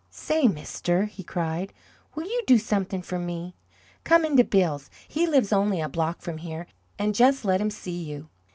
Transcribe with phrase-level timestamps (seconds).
[0.09, 1.73] "Say, mister," he cried,
[2.15, 3.53] "will you do something for me?
[4.03, 6.65] Come in to Bill's he lives only a block from here
[6.97, 8.27] and just let him see you.